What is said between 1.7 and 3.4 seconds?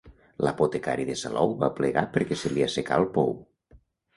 plegar perquè se li assecà el pou.